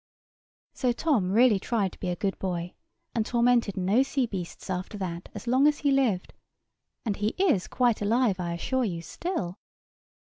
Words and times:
So 0.73 0.93
Tom 0.93 1.31
really 1.31 1.59
tried 1.59 1.91
to 1.91 1.99
be 1.99 2.09
a 2.09 2.15
good 2.15 2.39
boy, 2.39 2.73
and 3.13 3.23
tormented 3.23 3.77
no 3.77 4.01
sea 4.01 4.25
beasts 4.25 4.67
after 4.67 4.97
that 4.97 5.29
as 5.35 5.45
long 5.45 5.67
as 5.67 5.77
he 5.85 5.91
lived; 5.91 6.33
and 7.05 7.17
he 7.17 7.35
is 7.37 7.67
quite 7.67 8.01
alive, 8.01 8.39
I 8.39 8.53
assure 8.55 8.83
you, 8.85 9.03
still. 9.03 9.59